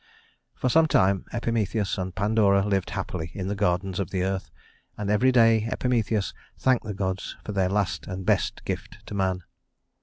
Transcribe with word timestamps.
For 0.55 0.67
some 0.67 0.87
time 0.87 1.25
Epimetheus 1.31 1.95
and 1.99 2.15
Pandora 2.15 2.65
lived 2.65 2.89
happily 2.89 3.29
in 3.35 3.49
the 3.49 3.55
gardens 3.55 3.99
of 3.99 4.09
the 4.09 4.23
earth, 4.23 4.49
and 4.97 5.11
every 5.11 5.31
day 5.31 5.67
Epimetheus 5.71 6.33
thanked 6.57 6.85
the 6.85 6.95
gods 6.95 7.37
for 7.45 7.51
their 7.51 7.69
last 7.69 8.07
and 8.07 8.25
best 8.25 8.65
gift 8.65 9.05
to 9.05 9.13
man. 9.13 9.43